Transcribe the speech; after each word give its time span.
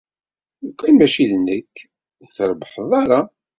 Lukan 0.65 0.95
mačči 0.97 1.25
d 1.31 1.33
nekk, 1.45 1.75
ur 2.21 2.29
trebbḥeḍ 2.37 2.91
ara. 3.01 3.19